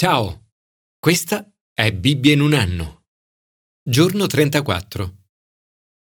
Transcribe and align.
Ciao, 0.00 0.52
questa 1.00 1.52
è 1.74 1.92
Bibbia 1.92 2.32
in 2.32 2.40
un 2.40 2.52
anno. 2.52 3.06
Giorno 3.82 4.28
34. 4.28 5.16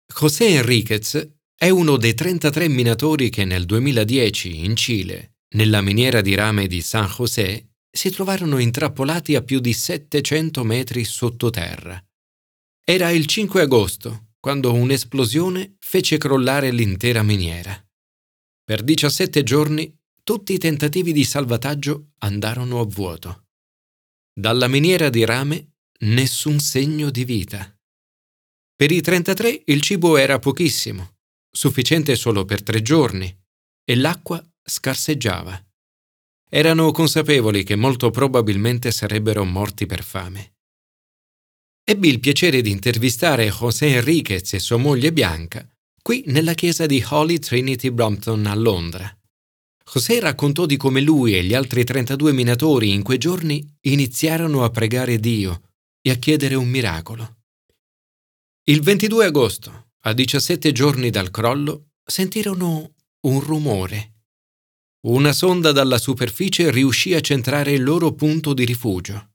José 0.05 0.50
Enriquez 0.50 1.31
è 1.55 1.67
uno 1.69 1.97
dei 1.97 2.13
33 2.13 2.67
minatori 2.67 3.31
che 3.31 3.44
nel 3.44 3.65
2010 3.65 4.65
in 4.65 4.75
Cile, 4.75 5.38
nella 5.55 5.81
miniera 5.81 6.21
di 6.21 6.36
rame 6.36 6.67
di 6.67 6.79
San 6.79 7.07
José, 7.07 7.71
si 7.91 8.12
trovarono 8.12 8.59
intrappolati 8.59 9.33
a 9.33 9.41
più 9.41 9.59
di 9.59 9.74
700 9.74 10.63
metri 10.63 11.04
sottoterra. 11.04 12.00
Era 12.86 13.10
il 13.10 13.26
5 13.26 13.62
agosto, 13.62 14.28
quando 14.40 14.74
un'esplosione 14.74 15.78
fece 15.79 16.20
crollare 16.20 16.70
l'intera 16.70 17.23
miniera. 17.23 17.84
Per 18.63 18.84
17 18.84 19.41
giorni 19.41 19.91
tutti 20.22 20.54
i 20.54 20.59
tentativi 20.59 21.12
di 21.12 21.23
salvataggio 21.23 22.12
andarono 22.20 22.80
a 22.80 22.86
vuoto. 22.86 23.45
Dalla 24.34 24.68
miniera 24.68 25.09
di 25.09 25.26
rame 25.26 25.73
nessun 25.99 26.59
segno 26.59 27.09
di 27.09 27.26
vita. 27.26 27.77
Per 28.76 28.91
i 28.91 29.02
33 29.02 29.63
il 29.66 29.81
cibo 29.81 30.16
era 30.16 30.39
pochissimo, 30.39 31.17
sufficiente 31.52 32.16
solo 32.16 32.45
per 32.45 32.63
tre 32.63 32.81
giorni, 32.81 33.27
e 33.84 33.95
l'acqua 33.95 34.41
scarseggiava. 34.63 35.62
Erano 36.49 36.91
consapevoli 36.91 37.63
che 37.63 37.75
molto 37.75 38.09
probabilmente 38.09 38.91
sarebbero 38.91 39.44
morti 39.44 39.86
per 39.86 40.03
fame. 40.03 40.55
Ebbi 41.84 42.08
il 42.08 42.20
piacere 42.20 42.61
di 42.61 42.72
intervistare 42.72 43.50
José 43.50 43.88
Enriquez 43.95 44.53
e 44.53 44.59
sua 44.59 44.77
moglie 44.77 45.11
Bianca 45.11 45.67
qui 46.02 46.23
nella 46.27 46.53
chiesa 46.53 46.86
di 46.86 47.03
Holy 47.08 47.38
Trinity 47.38 47.91
Brompton 47.91 48.45
a 48.45 48.55
Londra. 48.55 49.20
José 49.94 50.22
raccontò 50.22 50.66
di 50.66 50.77
come 50.77 51.02
lui 51.02 51.36
e 51.36 51.44
gli 51.44 51.54
altri 51.54 51.84
32 51.84 52.31
minatori 52.31 52.94
in 52.94 53.04
quei 53.04 53.18
giorni 53.18 53.77
iniziarono 53.81 54.64
a 54.64 54.70
pregare 54.70 55.20
Dio 55.20 55.73
e 56.02 56.12
a 56.12 56.16
chiedere 56.16 56.55
un 56.55 56.70
miracolo. 56.70 57.40
Il 58.70 58.81
22 58.83 59.25
agosto, 59.25 59.89
a 60.03 60.14
17 60.14 60.72
giorni 60.72 61.09
dal 61.09 61.30
crollo, 61.30 61.89
sentirono 62.06 62.94
un 63.28 63.39
rumore. 63.42 64.14
Una 65.08 65.33
sonda 65.33 65.73
dalla 65.73 65.98
superficie 65.98 66.72
riuscì 66.72 67.14
a 67.14 67.20
centrare 67.20 67.73
il 67.73 67.83
loro 67.83 68.14
punto 68.14 68.53
di 68.53 68.64
rifugio. 68.64 69.31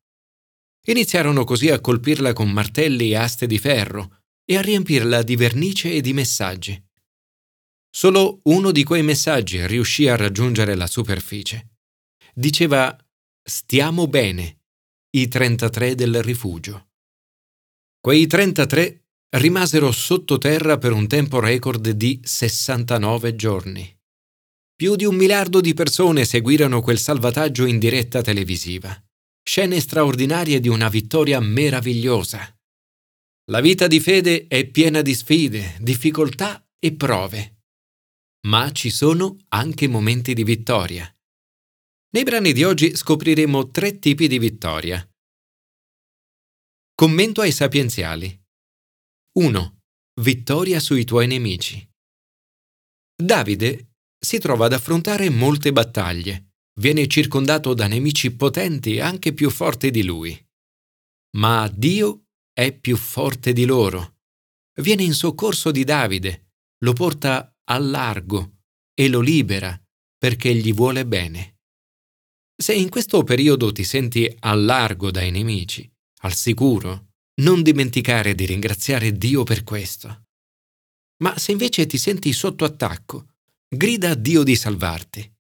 Iniziarono 0.86 1.44
così 1.44 1.68
a 1.68 1.80
colpirla 1.80 2.32
con 2.32 2.50
martelli 2.50 3.10
e 3.10 3.16
aste 3.16 3.46
di 3.46 3.58
ferro 3.58 4.22
e 4.42 4.56
a 4.56 4.62
riempirla 4.62 5.22
di 5.22 5.36
vernice 5.36 5.92
e 5.92 6.00
di 6.00 6.14
messaggi. 6.14 6.85
Solo 7.96 8.40
uno 8.42 8.72
di 8.72 8.84
quei 8.84 9.02
messaggi 9.02 9.66
riuscì 9.66 10.06
a 10.06 10.16
raggiungere 10.16 10.74
la 10.74 10.86
superficie. 10.86 11.76
Diceva 12.34 12.94
Stiamo 13.42 14.06
bene, 14.06 14.64
i 15.16 15.28
33 15.28 15.94
del 15.94 16.22
rifugio. 16.22 16.88
Quei 17.98 18.26
33 18.26 19.06
rimasero 19.38 19.90
sottoterra 19.92 20.76
per 20.76 20.92
un 20.92 21.06
tempo 21.06 21.40
record 21.40 21.88
di 21.88 22.20
69 22.22 23.34
giorni. 23.34 23.98
Più 24.76 24.94
di 24.94 25.06
un 25.06 25.14
miliardo 25.14 25.62
di 25.62 25.72
persone 25.72 26.26
seguirono 26.26 26.82
quel 26.82 26.98
salvataggio 26.98 27.64
in 27.64 27.78
diretta 27.78 28.20
televisiva 28.20 28.94
scene 29.42 29.80
straordinarie 29.80 30.60
di 30.60 30.68
una 30.68 30.90
vittoria 30.90 31.40
meravigliosa. 31.40 32.54
La 33.52 33.62
vita 33.62 33.86
di 33.86 34.00
fede 34.00 34.48
è 34.48 34.66
piena 34.66 35.00
di 35.00 35.14
sfide, 35.14 35.76
difficoltà 35.80 36.62
e 36.78 36.92
prove. 36.92 37.55
Ma 38.46 38.70
ci 38.72 38.90
sono 38.90 39.36
anche 39.48 39.88
momenti 39.88 40.34
di 40.34 40.44
vittoria. 40.44 41.10
Nei 42.10 42.22
brani 42.22 42.52
di 42.52 42.64
oggi 42.64 42.94
scopriremo 42.94 43.70
tre 43.70 43.98
tipi 43.98 44.28
di 44.28 44.38
vittoria. 44.38 45.06
Commento 46.94 47.40
ai 47.40 47.52
sapienziali. 47.52 48.40
1. 49.38 49.78
Vittoria 50.20 50.80
sui 50.80 51.04
tuoi 51.04 51.26
nemici. 51.26 51.86
Davide 53.14 53.94
si 54.18 54.38
trova 54.38 54.66
ad 54.66 54.72
affrontare 54.72 55.28
molte 55.30 55.72
battaglie 55.72 56.46
viene 56.78 57.06
circondato 57.06 57.74
da 57.74 57.86
nemici 57.86 58.34
potenti 58.34 59.00
anche 59.00 59.32
più 59.32 59.50
forti 59.50 59.90
di 59.90 60.04
lui. 60.04 60.38
Ma 61.36 61.68
Dio 61.68 62.26
è 62.52 62.72
più 62.72 62.96
forte 62.96 63.52
di 63.52 63.64
loro. 63.64 64.18
Viene 64.80 65.02
in 65.02 65.14
soccorso 65.14 65.70
di 65.70 65.84
Davide, 65.84 66.52
lo 66.84 66.92
porta 66.92 67.54
al 67.68 67.90
largo 67.90 68.58
e 68.94 69.08
lo 69.08 69.20
libera 69.20 69.80
perché 70.18 70.54
gli 70.54 70.72
vuole 70.72 71.06
bene. 71.06 71.58
Se 72.56 72.72
in 72.74 72.88
questo 72.88 73.22
periodo 73.22 73.70
ti 73.70 73.84
senti 73.84 74.34
al 74.40 74.64
largo 74.64 75.10
dai 75.10 75.30
nemici, 75.30 75.88
al 76.20 76.34
sicuro, 76.34 77.08
non 77.42 77.62
dimenticare 77.62 78.34
di 78.34 78.46
ringraziare 78.46 79.12
Dio 79.12 79.44
per 79.44 79.62
questo. 79.62 80.24
Ma 81.22 81.36
se 81.38 81.52
invece 81.52 81.86
ti 81.86 81.98
senti 81.98 82.32
sotto 82.32 82.64
attacco, 82.64 83.34
grida 83.68 84.10
a 84.10 84.14
Dio 84.14 84.42
di 84.42 84.56
salvarti. 84.56 85.34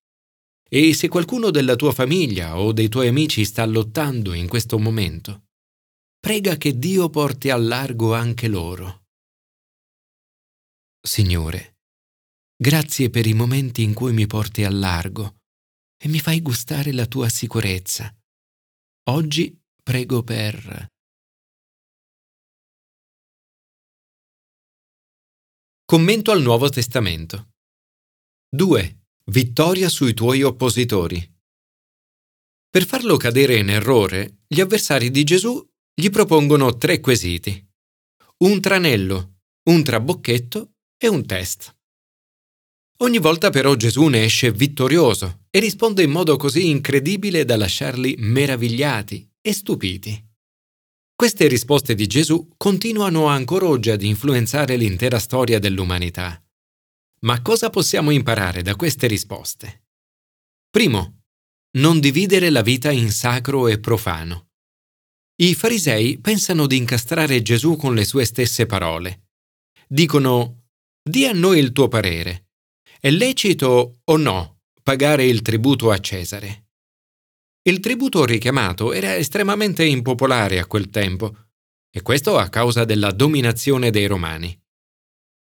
E 0.68 0.94
se 0.94 1.08
qualcuno 1.08 1.50
della 1.50 1.76
tua 1.76 1.92
famiglia 1.92 2.58
o 2.58 2.72
dei 2.72 2.88
tuoi 2.88 3.08
amici 3.08 3.44
sta 3.44 3.64
lottando 3.64 4.32
in 4.32 4.48
questo 4.48 4.78
momento, 4.78 5.44
prega 6.18 6.56
che 6.56 6.76
Dio 6.78 7.08
porti 7.08 7.50
al 7.50 7.66
largo 7.66 8.14
anche 8.14 8.48
loro. 8.48 9.04
Signore, 11.00 11.75
grazie 12.56 13.10
per 13.10 13.26
i 13.26 13.34
momenti 13.34 13.82
in 13.82 13.92
cui 13.92 14.12
mi 14.12 14.26
porti 14.26 14.64
al 14.64 14.78
largo 14.78 15.40
e 16.02 16.08
mi 16.08 16.20
fai 16.20 16.40
gustare 16.40 16.92
la 16.92 17.06
tua 17.06 17.28
sicurezza. 17.28 18.14
Oggi 19.10 19.58
prego 19.82 20.22
per... 20.22 20.88
Commento 25.84 26.32
al 26.32 26.42
Nuovo 26.42 26.68
Testamento. 26.68 27.50
2. 28.48 29.04
Vittoria 29.26 29.88
sui 29.88 30.14
tuoi 30.14 30.42
oppositori. 30.42 31.34
Per 32.68 32.86
farlo 32.86 33.16
cadere 33.16 33.56
in 33.58 33.70
errore, 33.70 34.38
gli 34.46 34.60
avversari 34.60 35.10
di 35.10 35.24
Gesù 35.24 35.64
gli 35.94 36.10
propongono 36.10 36.76
tre 36.76 37.00
quesiti. 37.00 37.64
Un 38.38 38.60
tranello, 38.60 39.40
un 39.70 39.84
trabocchetto 39.84 40.74
e 40.98 41.08
un 41.08 41.24
test. 41.24 41.75
Ogni 42.98 43.18
volta 43.18 43.50
però 43.50 43.74
Gesù 43.74 44.06
ne 44.06 44.24
esce 44.24 44.50
vittorioso 44.50 45.44
e 45.50 45.58
risponde 45.60 46.02
in 46.02 46.10
modo 46.10 46.36
così 46.36 46.70
incredibile 46.70 47.44
da 47.44 47.56
lasciarli 47.56 48.14
meravigliati 48.18 49.30
e 49.42 49.52
stupiti. 49.52 50.24
Queste 51.14 51.46
risposte 51.46 51.94
di 51.94 52.06
Gesù 52.06 52.54
continuano 52.56 53.26
ancora 53.26 53.66
oggi 53.66 53.90
ad 53.90 54.02
influenzare 54.02 54.76
l'intera 54.76 55.18
storia 55.18 55.58
dell'umanità. 55.58 56.42
Ma 57.20 57.42
cosa 57.42 57.68
possiamo 57.68 58.10
imparare 58.10 58.62
da 58.62 58.76
queste 58.76 59.06
risposte? 59.06 59.84
Primo, 60.70 61.22
non 61.78 62.00
dividere 62.00 62.48
la 62.48 62.62
vita 62.62 62.90
in 62.90 63.10
sacro 63.10 63.68
e 63.68 63.78
profano. 63.78 64.48
I 65.36 65.54
farisei 65.54 66.18
pensano 66.18 66.66
di 66.66 66.78
incastrare 66.78 67.42
Gesù 67.42 67.76
con 67.76 67.94
le 67.94 68.04
sue 68.04 68.24
stesse 68.24 68.64
parole. 68.64 69.28
Dicono, 69.86 70.68
di 71.02 71.26
a 71.26 71.32
noi 71.32 71.58
il 71.58 71.72
tuo 71.72 71.88
parere. 71.88 72.45
È 73.06 73.10
lecito 73.12 74.00
o 74.02 74.16
no 74.16 74.62
pagare 74.82 75.26
il 75.26 75.40
tributo 75.40 75.92
a 75.92 76.00
Cesare? 76.00 76.70
Il 77.62 77.78
tributo 77.78 78.24
richiamato 78.24 78.92
era 78.92 79.14
estremamente 79.14 79.84
impopolare 79.84 80.58
a 80.58 80.66
quel 80.66 80.90
tempo, 80.90 81.50
e 81.88 82.02
questo 82.02 82.36
a 82.36 82.48
causa 82.48 82.84
della 82.84 83.12
dominazione 83.12 83.90
dei 83.90 84.06
Romani. 84.06 84.60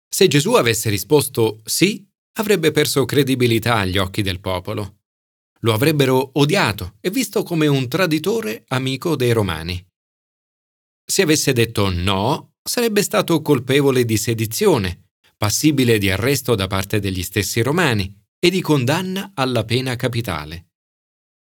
Se 0.06 0.28
Gesù 0.28 0.52
avesse 0.52 0.90
risposto 0.90 1.62
sì, 1.64 2.06
avrebbe 2.32 2.70
perso 2.70 3.06
credibilità 3.06 3.76
agli 3.76 3.96
occhi 3.96 4.20
del 4.20 4.40
popolo. 4.40 4.98
Lo 5.60 5.72
avrebbero 5.72 6.32
odiato 6.34 6.98
e 7.00 7.08
visto 7.08 7.44
come 7.44 7.66
un 7.66 7.88
traditore 7.88 8.64
amico 8.68 9.16
dei 9.16 9.32
romani. 9.32 9.82
Se 11.02 11.22
avesse 11.22 11.54
detto 11.54 11.88
no, 11.88 12.56
sarebbe 12.62 13.00
stato 13.00 13.40
colpevole 13.40 14.04
di 14.04 14.18
sedizione, 14.18 15.03
passibile 15.44 15.98
di 15.98 16.08
arresto 16.08 16.54
da 16.54 16.66
parte 16.66 17.00
degli 17.00 17.22
stessi 17.22 17.60
romani 17.60 18.10
e 18.38 18.48
di 18.48 18.62
condanna 18.62 19.32
alla 19.34 19.62
pena 19.66 19.94
capitale. 19.94 20.70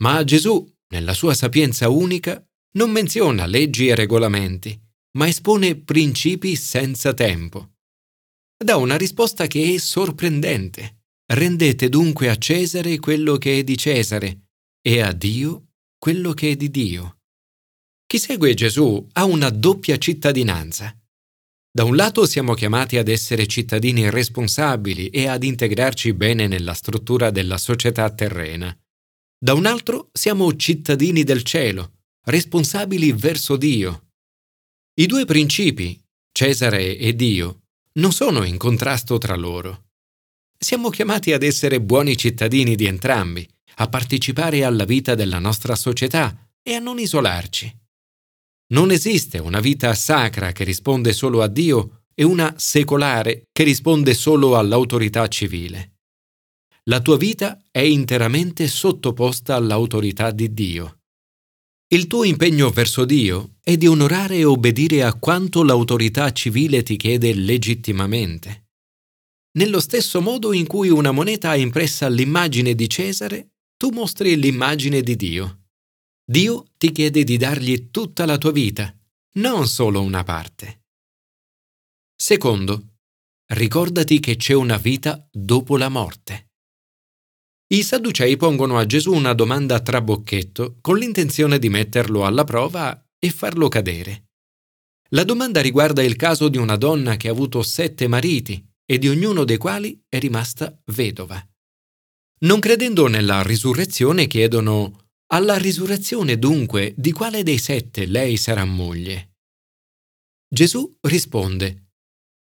Ma 0.01 0.23
Gesù, 0.23 0.67
nella 0.87 1.13
sua 1.13 1.35
sapienza 1.35 1.87
unica, 1.87 2.43
non 2.77 2.89
menziona 2.89 3.45
leggi 3.45 3.85
e 3.87 3.93
regolamenti, 3.93 4.75
ma 5.17 5.27
espone 5.27 5.75
principi 5.75 6.55
senza 6.55 7.13
tempo 7.13 7.73
dà 8.57 8.77
una 8.77 8.97
risposta 8.97 9.45
che 9.45 9.75
è 9.75 9.77
sorprendente. 9.77 11.03
Rendete 11.31 11.87
dunque 11.87 12.29
a 12.29 12.37
Cesare 12.37 12.97
quello 12.97 13.37
che 13.37 13.59
è 13.59 13.63
di 13.63 13.77
Cesare 13.77 14.47
e 14.81 15.01
a 15.01 15.11
Dio 15.11 15.73
quello 15.99 16.33
che 16.33 16.51
è 16.51 16.55
di 16.55 16.71
Dio. 16.71 17.19
Chi 18.07 18.17
segue 18.17 18.55
Gesù 18.55 19.07
ha 19.11 19.25
una 19.25 19.51
doppia 19.51 19.97
cittadinanza. 19.97 20.97
Da 21.75 21.83
un 21.83 21.97
lato 21.97 22.25
siamo 22.25 22.53
chiamati 22.53 22.95
ad 22.95 23.09
essere 23.09 23.47
cittadini 23.47 24.09
responsabili 24.09 25.09
e 25.09 25.27
ad 25.27 25.43
integrarci 25.43 26.13
bene 26.13 26.47
nella 26.47 26.73
struttura 26.73 27.31
della 27.31 27.57
società 27.57 28.09
terrena. 28.11 28.73
Da 29.37 29.53
un 29.53 29.65
altro 29.65 30.07
siamo 30.13 30.55
cittadini 30.55 31.23
del 31.23 31.43
cielo 31.43 31.97
responsabili 32.27 33.11
verso 33.11 33.57
Dio. 33.57 34.11
I 34.93 35.05
due 35.05 35.25
principi, 35.25 36.01
Cesare 36.31 36.97
e 36.97 37.13
Dio, 37.13 37.63
non 37.95 38.13
sono 38.13 38.45
in 38.45 38.55
contrasto 38.55 39.17
tra 39.17 39.35
loro. 39.35 39.87
Siamo 40.57 40.89
chiamati 40.89 41.33
ad 41.33 41.43
essere 41.43 41.81
buoni 41.81 42.15
cittadini 42.15 42.75
di 42.75 42.85
entrambi, 42.85 43.45
a 43.75 43.89
partecipare 43.89 44.63
alla 44.63 44.85
vita 44.85 45.13
della 45.13 45.39
nostra 45.39 45.75
società 45.75 46.49
e 46.63 46.73
a 46.73 46.79
non 46.79 46.99
isolarci. 46.99 47.84
Non 48.67 48.89
esiste 48.89 49.37
una 49.37 49.59
vita 49.59 49.93
sacra 49.93 50.51
che 50.51 50.63
risponde 50.63 51.13
solo 51.13 51.43
a 51.43 51.47
Dio 51.47 52.05
e 52.15 52.23
una 52.23 52.55
secolare 52.57 53.47
che 53.51 53.63
risponde 53.63 54.13
solo 54.15 54.57
all'autorità 54.57 55.27
civile. 55.27 55.97
La 56.85 56.99
tua 57.01 57.17
vita 57.17 57.63
è 57.69 57.79
interamente 57.79 58.67
sottoposta 58.67 59.55
all'autorità 59.55 60.31
di 60.31 60.53
Dio. 60.53 60.99
Il 61.87 62.07
tuo 62.07 62.23
impegno 62.23 62.69
verso 62.71 63.05
Dio 63.05 63.57
è 63.61 63.77
di 63.77 63.85
onorare 63.85 64.37
e 64.37 64.45
obbedire 64.45 65.03
a 65.03 65.13
quanto 65.13 65.63
l'autorità 65.63 66.31
civile 66.31 66.81
ti 66.81 66.95
chiede 66.95 67.35
legittimamente. 67.35 68.69
Nello 69.57 69.79
stesso 69.79 70.21
modo 70.21 70.53
in 70.53 70.65
cui 70.65 70.89
una 70.89 71.11
moneta 71.11 71.51
ha 71.51 71.55
impressa 71.55 72.07
l'immagine 72.07 72.73
di 72.73 72.89
Cesare, 72.89 73.51
tu 73.77 73.89
mostri 73.89 74.39
l'immagine 74.39 75.01
di 75.01 75.15
Dio. 75.15 75.64
Dio 76.27 76.71
ti 76.77 76.91
chiede 76.91 77.23
di 77.23 77.37
dargli 77.37 77.91
tutta 77.91 78.25
la 78.25 78.39
tua 78.39 78.51
vita, 78.51 78.91
non 79.33 79.67
solo 79.67 80.01
una 80.01 80.23
parte. 80.23 80.85
Secondo, 82.15 82.95
ricordati 83.53 84.19
che 84.19 84.35
c'è 84.35 84.53
una 84.53 84.77
vita 84.77 85.27
dopo 85.31 85.77
la 85.77 85.89
morte. 85.89 86.49
I 87.67 87.83
Sadducei 87.83 88.37
pongono 88.37 88.79
a 88.79 88.87
Gesù 88.87 89.13
una 89.13 89.33
domanda 89.33 89.75
a 89.75 89.81
trabocchetto 89.81 90.77
con 90.81 90.97
l'intenzione 90.97 91.59
di 91.59 91.69
metterlo 91.69 92.25
alla 92.25 92.43
prova 92.43 93.07
e 93.19 93.29
farlo 93.29 93.67
cadere. 93.67 94.29
La 95.09 95.23
domanda 95.23 95.61
riguarda 95.61 96.01
il 96.01 96.15
caso 96.15 96.49
di 96.49 96.57
una 96.57 96.75
donna 96.75 97.17
che 97.17 97.27
ha 97.27 97.31
avuto 97.31 97.61
sette 97.61 98.07
mariti 98.07 98.67
e 98.83 98.97
di 98.97 99.07
ognuno 99.09 99.43
dei 99.43 99.57
quali 99.57 100.03
è 100.09 100.17
rimasta 100.17 100.75
vedova. 100.85 101.39
Non 102.39 102.59
credendo 102.59 103.07
nella 103.07 103.43
risurrezione 103.43 104.25
chiedono 104.25 105.04
alla 105.27 105.57
risurrezione 105.57 106.37
dunque 106.37 106.93
di 106.95 107.11
quale 107.11 107.43
dei 107.43 107.57
sette 107.57 108.05
lei 108.05 108.37
sarà 108.37 108.65
moglie? 108.65 109.37
Gesù 110.47 110.97
risponde, 111.01 111.89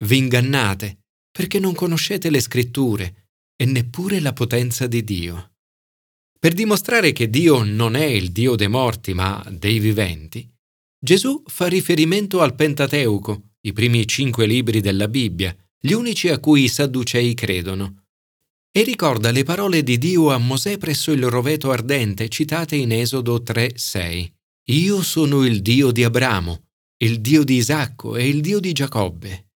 Vi 0.05 0.17
ingannate 0.17 1.01
perché 1.31 1.59
non 1.59 1.75
conoscete 1.75 2.31
le 2.31 2.41
scritture 2.41 3.31
e 3.57 3.65
neppure 3.65 4.21
la 4.21 4.33
potenza 4.33 4.87
di 4.87 5.05
Dio. 5.05 5.53
Per 6.39 6.55
dimostrare 6.55 7.13
che 7.13 7.31
Dio 7.31 7.63
non 7.63 7.95
è 7.95 8.05
il 8.05 8.33
Dio 8.33 8.57
dei 8.57 8.69
morti 8.69 9.13
ma 9.15 9.45
dei 9.49 9.79
viventi, 9.79 10.51
Gesù 10.99 11.43
fa 11.47 11.67
riferimento 11.67 12.41
al 12.41 12.55
Pentateuco, 12.55 13.55
i 13.63 13.73
primi 13.73 14.07
cinque 14.07 14.47
libri 14.47 14.81
della 14.81 15.09
Bibbia, 15.09 15.55
gli 15.79 15.93
unici 15.93 16.29
a 16.29 16.39
cui 16.39 16.65
i 16.65 16.69
Sadducei 16.69 17.35
credono 17.35 18.02
e 18.75 18.83
ricorda 18.85 19.31
le 19.31 19.43
parole 19.43 19.83
di 19.83 19.99
Dio 19.99 20.31
a 20.31 20.39
Mosè 20.39 20.79
presso 20.79 21.13
il 21.13 21.25
roveto 21.29 21.71
ardente 21.71 22.31
citate 22.31 22.75
in 22.77 22.91
Esodo 22.91 23.43
3:6. 23.43 24.33
Io 24.71 25.03
sono 25.03 25.45
il 25.45 25.61
Dio 25.61 25.91
di 25.91 26.03
Abramo, 26.05 26.69
il 27.03 27.21
Dio 27.21 27.45
di 27.45 27.57
Isacco 27.57 28.17
e 28.17 28.27
il 28.27 28.41
Dio 28.41 28.61
di 28.61 28.73
Giacobbe. 28.73 29.49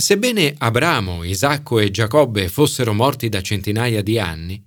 Sebbene 0.00 0.54
Abramo, 0.56 1.24
Isacco 1.24 1.80
e 1.80 1.90
Giacobbe 1.90 2.48
fossero 2.48 2.94
morti 2.94 3.28
da 3.28 3.42
centinaia 3.42 4.02
di 4.02 4.18
anni, 4.18 4.62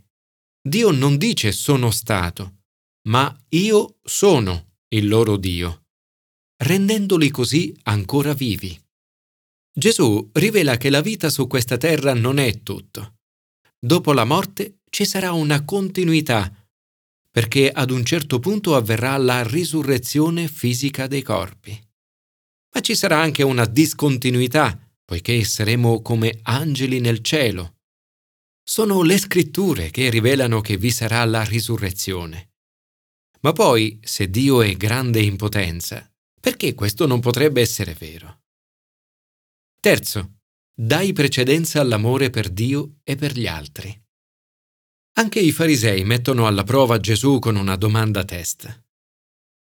Dio 0.65 0.91
non 0.91 1.17
dice 1.17 1.51
sono 1.51 1.89
stato, 1.89 2.63
ma 3.09 3.35
io 3.49 3.97
sono 4.03 4.75
il 4.89 5.07
loro 5.07 5.37
Dio, 5.37 5.85
rendendoli 6.63 7.29
così 7.29 7.75
ancora 7.83 8.33
vivi. 8.33 8.77
Gesù 9.75 10.29
rivela 10.33 10.77
che 10.77 10.89
la 10.89 11.01
vita 11.01 11.29
su 11.29 11.47
questa 11.47 11.77
terra 11.77 12.13
non 12.13 12.37
è 12.37 12.61
tutto. 12.61 13.15
Dopo 13.83 14.13
la 14.13 14.23
morte 14.23 14.79
ci 14.89 15.03
sarà 15.03 15.33
una 15.33 15.65
continuità, 15.65 16.49
perché 17.29 17.69
ad 17.69 17.91
un 17.91 18.05
certo 18.05 18.39
punto 18.39 18.77
avverrà 18.77 19.17
la 19.17 19.43
risurrezione 19.43 20.47
fisica 20.47 21.05
dei 21.05 21.21
corpi. 21.21 21.77
Ma 22.73 22.79
ci 22.79 22.95
sarà 22.95 23.19
anche 23.19 23.43
una 23.43 23.65
discontinuità, 23.65 24.79
poiché 25.03 25.43
saremo 25.43 26.01
come 26.01 26.39
angeli 26.43 27.01
nel 27.01 27.19
cielo. 27.19 27.79
Sono 28.63 29.01
le 29.01 29.17
scritture 29.17 29.89
che 29.89 30.09
rivelano 30.09 30.61
che 30.61 30.77
vi 30.77 30.89
sarà 30.89 31.25
la 31.25 31.43
risurrezione. 31.43 32.53
Ma 33.41 33.51
poi, 33.51 33.99
se 34.01 34.29
Dio 34.29 34.61
è 34.61 34.77
grande 34.77 35.21
in 35.21 35.35
potenza, 35.35 36.09
perché 36.39 36.73
questo 36.73 37.05
non 37.05 37.19
potrebbe 37.19 37.59
essere 37.59 37.93
vero? 37.93 38.43
Terzo, 39.81 40.42
Dai 40.75 41.13
precedenza 41.13 41.81
all'amore 41.81 42.31
per 42.31 42.49
Dio 42.49 42.95
e 43.03 43.15
per 43.15 43.37
gli 43.37 43.45
altri. 43.45 43.95
Anche 45.17 45.39
i 45.39 45.51
farisei 45.51 46.03
mettono 46.03 46.47
alla 46.47 46.63
prova 46.63 46.99
Gesù 46.99 47.37
con 47.37 47.57
una 47.57 47.75
domanda 47.75 48.21
a 48.21 48.25
testa. 48.25 48.83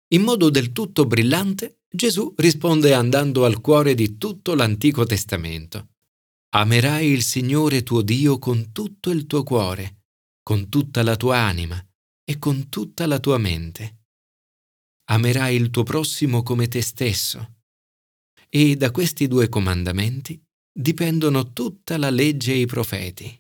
In 0.09 0.23
modo 0.23 0.51
del 0.51 0.73
tutto 0.73 1.07
brillante, 1.07 1.83
Gesù 1.89 2.35
risponde 2.37 2.95
andando 2.95 3.45
al 3.45 3.61
cuore 3.61 3.95
di 3.95 4.19
tutto 4.19 4.57
l'Antico 4.57 5.05
Testamento. 5.05 5.91
Amerai 6.57 7.07
il 7.07 7.23
Signore 7.23 7.85
tuo 7.85 8.03
Dio 8.03 8.41
con 8.41 8.73
tutto 8.73 9.11
il 9.11 9.27
tuo 9.27 9.45
cuore, 9.45 10.01
con 10.43 10.69
tutta 10.69 11.05
la 11.05 11.15
tua 11.15 11.39
anima 11.39 11.81
e 12.25 12.39
con 12.39 12.69
tutta 12.69 13.07
la 13.07 13.21
tua 13.21 13.39
mente. 13.39 14.01
Amerai 15.11 15.55
il 15.55 15.71
tuo 15.71 15.85
prossimo 15.85 16.43
come 16.43 16.67
te 16.67 16.83
stesso. 16.83 17.55
E 18.49 18.75
da 18.75 18.91
questi 18.91 19.29
due 19.29 19.49
comandamenti 19.49 20.43
dipendono 20.79 21.53
tutta 21.53 21.97
la 21.97 22.09
legge 22.09 22.53
e 22.53 22.61
i 22.61 22.67
profeti. 22.67 23.37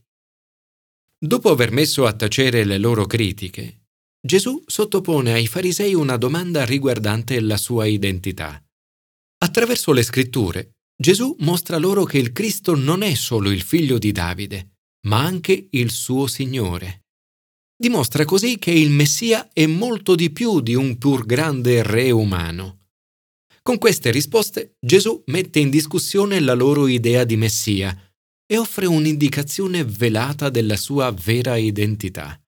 Dopo 1.16 1.50
aver 1.50 1.70
messo 1.70 2.04
a 2.04 2.12
tacere 2.12 2.64
le 2.64 2.78
loro 2.78 3.06
critiche, 3.06 3.82
Gesù 4.20 4.60
sottopone 4.66 5.32
ai 5.32 5.46
farisei 5.46 5.94
una 5.94 6.16
domanda 6.16 6.64
riguardante 6.64 7.38
la 7.40 7.56
sua 7.56 7.86
identità. 7.86 8.60
Attraverso 9.38 9.92
le 9.92 10.02
scritture, 10.02 10.72
Gesù 11.00 11.36
mostra 11.38 11.78
loro 11.78 12.02
che 12.02 12.18
il 12.18 12.32
Cristo 12.32 12.74
non 12.74 13.02
è 13.02 13.14
solo 13.14 13.52
il 13.52 13.62
figlio 13.62 13.98
di 13.98 14.10
Davide, 14.10 14.78
ma 15.06 15.24
anche 15.24 15.68
il 15.70 15.90
suo 15.92 16.26
Signore. 16.26 17.04
Dimostra 17.76 18.24
così 18.24 18.58
che 18.58 18.72
il 18.72 18.90
Messia 18.90 19.48
è 19.52 19.66
molto 19.66 20.16
di 20.16 20.30
più 20.30 20.60
di 20.60 20.74
un 20.74 20.98
pur 20.98 21.24
grande 21.24 21.84
re 21.84 22.10
umano. 22.10 22.77
Con 23.68 23.76
queste 23.76 24.10
risposte 24.10 24.76
Gesù 24.80 25.22
mette 25.26 25.58
in 25.58 25.68
discussione 25.68 26.40
la 26.40 26.54
loro 26.54 26.86
idea 26.86 27.24
di 27.24 27.36
Messia 27.36 27.94
e 28.46 28.56
offre 28.56 28.86
un'indicazione 28.86 29.84
velata 29.84 30.48
della 30.48 30.74
sua 30.74 31.10
vera 31.10 31.56
identità. 31.56 32.42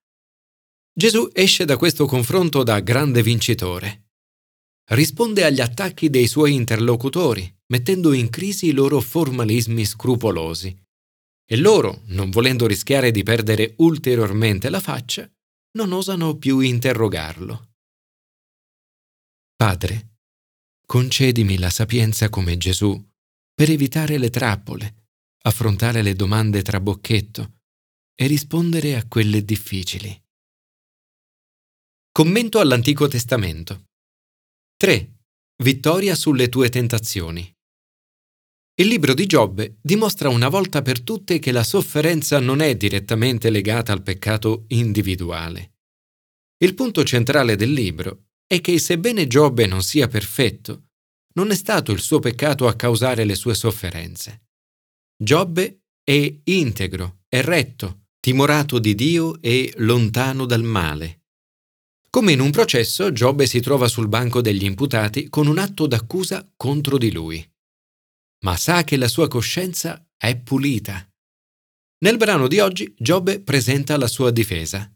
Gesù 0.91 1.29
esce 1.31 1.63
da 1.63 1.77
questo 1.77 2.07
confronto 2.07 2.63
da 2.63 2.79
grande 2.79 3.21
vincitore. 3.21 4.07
Risponde 4.93 5.45
agli 5.45 5.61
attacchi 5.61 6.09
dei 6.09 6.25
suoi 6.25 6.55
interlocutori, 6.55 7.55
mettendo 7.67 8.13
in 8.13 8.31
crisi 8.31 8.69
i 8.69 8.73
loro 8.73 8.99
formalismi 8.99 9.85
scrupolosi. 9.85 10.75
E 11.45 11.55
loro, 11.55 12.01
non 12.05 12.31
volendo 12.31 12.65
rischiare 12.65 13.11
di 13.11 13.21
perdere 13.21 13.75
ulteriormente 13.77 14.71
la 14.71 14.79
faccia, 14.79 15.31
non 15.77 15.91
osano 15.91 16.37
più 16.37 16.61
interrogarlo. 16.61 17.73
Padre, 19.55 20.10
concedimi 20.91 21.57
la 21.57 21.69
sapienza 21.69 22.27
come 22.27 22.57
Gesù, 22.57 23.01
per 23.53 23.69
evitare 23.69 24.17
le 24.17 24.29
trappole, 24.29 25.05
affrontare 25.43 26.01
le 26.01 26.15
domande 26.15 26.61
tra 26.63 26.81
bocchetto 26.81 27.59
e 28.13 28.27
rispondere 28.27 28.97
a 28.97 29.07
quelle 29.07 29.45
difficili. 29.45 30.13
Commento 32.11 32.59
all'Antico 32.59 33.07
Testamento. 33.07 33.85
3. 34.75 35.19
Vittoria 35.63 36.13
sulle 36.13 36.49
tue 36.49 36.67
tentazioni. 36.67 37.49
Il 38.75 38.87
libro 38.87 39.13
di 39.13 39.25
Giobbe 39.27 39.77
dimostra 39.81 40.27
una 40.27 40.49
volta 40.49 40.81
per 40.81 40.99
tutte 40.99 41.39
che 41.39 41.53
la 41.53 41.63
sofferenza 41.63 42.37
non 42.41 42.59
è 42.59 42.75
direttamente 42.75 43.49
legata 43.49 43.93
al 43.93 44.03
peccato 44.03 44.65
individuale. 44.67 45.75
Il 46.57 46.73
punto 46.73 47.05
centrale 47.05 47.55
del 47.55 47.71
libro 47.71 48.30
è 48.51 48.59
che 48.59 48.77
sebbene 48.79 49.27
Giobbe 49.27 49.65
non 49.65 49.81
sia 49.81 50.09
perfetto, 50.09 50.87
non 51.35 51.51
è 51.51 51.55
stato 51.55 51.93
il 51.93 52.01
suo 52.01 52.19
peccato 52.19 52.67
a 52.67 52.75
causare 52.75 53.23
le 53.23 53.35
sue 53.35 53.55
sofferenze. 53.55 54.47
Giobbe 55.15 55.83
è 56.03 56.39
integro, 56.43 57.19
è 57.29 57.41
retto, 57.41 58.07
timorato 58.19 58.77
di 58.77 58.93
Dio 58.93 59.41
e 59.41 59.71
lontano 59.77 60.45
dal 60.45 60.63
male. 60.63 61.21
Come 62.09 62.33
in 62.33 62.41
un 62.41 62.51
processo, 62.51 63.13
Giobbe 63.13 63.45
si 63.45 63.61
trova 63.61 63.87
sul 63.87 64.09
banco 64.09 64.41
degli 64.41 64.65
imputati 64.65 65.29
con 65.29 65.47
un 65.47 65.57
atto 65.57 65.87
d'accusa 65.87 66.45
contro 66.57 66.97
di 66.97 67.13
lui. 67.13 67.49
Ma 68.43 68.57
sa 68.57 68.83
che 68.83 68.97
la 68.97 69.07
sua 69.07 69.29
coscienza 69.29 70.05
è 70.17 70.35
pulita. 70.35 71.09
Nel 71.99 72.17
brano 72.17 72.49
di 72.49 72.59
oggi 72.59 72.93
Giobbe 72.97 73.39
presenta 73.39 73.95
la 73.95 74.07
sua 74.07 74.29
difesa. 74.29 74.93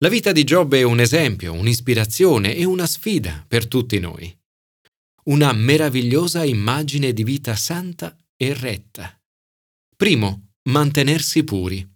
La 0.00 0.10
vita 0.10 0.30
di 0.30 0.44
Giobbe 0.44 0.80
è 0.80 0.82
un 0.82 1.00
esempio, 1.00 1.54
un'ispirazione 1.54 2.54
e 2.54 2.64
una 2.64 2.86
sfida 2.86 3.42
per 3.48 3.66
tutti 3.66 3.98
noi. 3.98 4.30
Una 5.24 5.54
meravigliosa 5.54 6.44
immagine 6.44 7.14
di 7.14 7.24
vita 7.24 7.56
santa 7.56 8.14
e 8.36 8.52
retta. 8.52 9.18
Primo, 9.96 10.50
mantenersi 10.64 11.44
puri. 11.44 11.86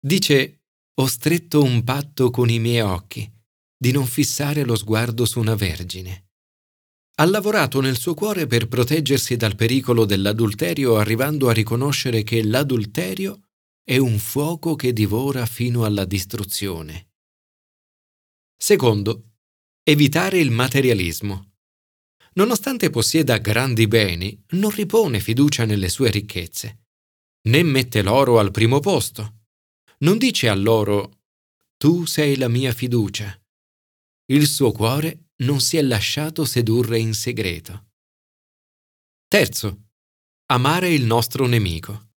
Dice, 0.00 0.60
ho 0.94 1.06
stretto 1.06 1.60
un 1.60 1.82
patto 1.82 2.30
con 2.30 2.48
i 2.50 2.60
miei 2.60 2.82
occhi 2.82 3.28
di 3.76 3.90
non 3.90 4.06
fissare 4.06 4.62
lo 4.62 4.76
sguardo 4.76 5.24
su 5.24 5.40
una 5.40 5.56
vergine. 5.56 6.28
Ha 7.16 7.24
lavorato 7.24 7.80
nel 7.80 7.98
suo 7.98 8.14
cuore 8.14 8.46
per 8.46 8.68
proteggersi 8.68 9.36
dal 9.36 9.56
pericolo 9.56 10.04
dell'adulterio 10.04 10.96
arrivando 10.96 11.48
a 11.48 11.52
riconoscere 11.52 12.22
che 12.22 12.44
l'adulterio 12.44 13.40
è 13.82 13.96
un 13.96 14.18
fuoco 14.20 14.76
che 14.76 14.92
divora 14.92 15.46
fino 15.46 15.84
alla 15.84 16.04
distruzione. 16.04 17.07
Secondo, 18.60 19.36
evitare 19.84 20.40
il 20.40 20.50
materialismo. 20.50 21.52
Nonostante 22.34 22.90
possieda 22.90 23.38
grandi 23.38 23.86
beni, 23.86 24.44
non 24.50 24.70
ripone 24.70 25.20
fiducia 25.20 25.64
nelle 25.64 25.88
sue 25.88 26.10
ricchezze, 26.10 26.86
né 27.48 27.62
mette 27.62 28.02
l'oro 28.02 28.40
al 28.40 28.50
primo 28.50 28.80
posto. 28.80 29.44
Non 29.98 30.18
dice 30.18 30.48
all'oro, 30.48 31.20
tu 31.76 32.04
sei 32.04 32.36
la 32.36 32.48
mia 32.48 32.72
fiducia. 32.72 33.40
Il 34.26 34.46
suo 34.48 34.72
cuore 34.72 35.30
non 35.36 35.60
si 35.60 35.76
è 35.76 35.82
lasciato 35.82 36.44
sedurre 36.44 36.98
in 36.98 37.14
segreto. 37.14 37.92
Terzo, 39.28 39.90
amare 40.46 40.92
il 40.92 41.04
nostro 41.04 41.46
nemico. 41.46 42.10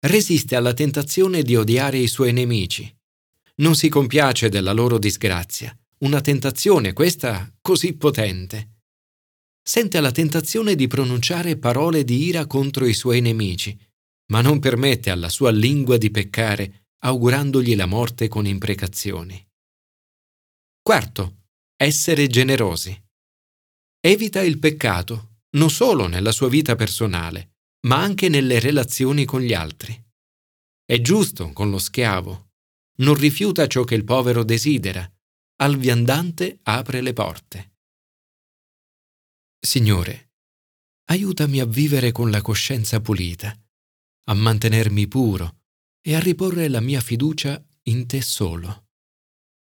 Resiste 0.00 0.56
alla 0.56 0.74
tentazione 0.74 1.42
di 1.42 1.54
odiare 1.54 1.98
i 1.98 2.08
suoi 2.08 2.32
nemici. 2.32 2.92
Non 3.56 3.76
si 3.76 3.88
compiace 3.88 4.48
della 4.48 4.72
loro 4.72 4.98
disgrazia, 4.98 5.76
una 5.98 6.20
tentazione 6.20 6.92
questa 6.92 7.52
così 7.60 7.94
potente. 7.94 8.80
Sente 9.62 10.00
la 10.00 10.10
tentazione 10.10 10.74
di 10.74 10.88
pronunciare 10.88 11.56
parole 11.56 12.04
di 12.04 12.24
ira 12.24 12.46
contro 12.46 12.84
i 12.84 12.92
suoi 12.92 13.20
nemici, 13.20 13.78
ma 14.32 14.40
non 14.40 14.58
permette 14.58 15.10
alla 15.10 15.28
sua 15.28 15.50
lingua 15.50 15.96
di 15.96 16.10
peccare, 16.10 16.88
augurandogli 17.04 17.76
la 17.76 17.86
morte 17.86 18.28
con 18.28 18.46
imprecazioni. 18.46 19.42
Quarto, 20.82 21.44
essere 21.76 22.26
generosi. 22.26 23.02
Evita 24.00 24.42
il 24.42 24.58
peccato, 24.58 25.38
non 25.50 25.70
solo 25.70 26.08
nella 26.08 26.32
sua 26.32 26.48
vita 26.48 26.74
personale, 26.74 27.54
ma 27.86 28.02
anche 28.02 28.28
nelle 28.28 28.58
relazioni 28.58 29.24
con 29.24 29.40
gli 29.40 29.54
altri. 29.54 29.98
È 30.84 31.00
giusto 31.00 31.52
con 31.52 31.70
lo 31.70 31.78
schiavo. 31.78 32.43
Non 32.96 33.14
rifiuta 33.14 33.66
ciò 33.66 33.84
che 33.84 33.94
il 33.94 34.04
povero 34.04 34.44
desidera. 34.44 35.08
Al 35.56 35.76
viandante 35.76 36.58
apre 36.62 37.00
le 37.00 37.12
porte. 37.12 37.72
Signore, 39.58 40.32
aiutami 41.06 41.60
a 41.60 41.64
vivere 41.64 42.12
con 42.12 42.30
la 42.30 42.42
coscienza 42.42 43.00
pulita, 43.00 43.56
a 44.24 44.34
mantenermi 44.34 45.08
puro 45.08 45.62
e 46.00 46.14
a 46.14 46.20
riporre 46.20 46.68
la 46.68 46.80
mia 46.80 47.00
fiducia 47.00 47.64
in 47.84 48.06
te 48.06 48.20
solo. 48.20 48.88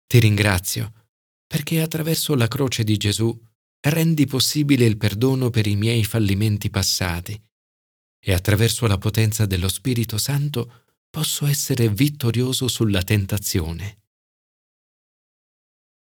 Ti 0.08 0.20
ringrazio 0.20 1.08
perché 1.48 1.82
attraverso 1.82 2.36
la 2.36 2.48
croce 2.48 2.84
di 2.84 2.98
Gesù 2.98 3.40
rendi 3.80 4.26
possibile 4.26 4.86
il 4.86 4.98
perdono 4.98 5.50
per 5.50 5.68
i 5.68 5.76
miei 5.76 6.04
fallimenti 6.04 6.70
passati 6.70 7.40
e 8.20 8.34
attraverso 8.34 8.88
la 8.88 8.98
potenza 8.98 9.46
dello 9.46 9.68
Spirito 9.68 10.18
Santo 10.18 10.83
posso 11.14 11.46
essere 11.46 11.90
vittorioso 11.90 12.68
sulla 12.68 13.04
tentazione. 13.04 14.03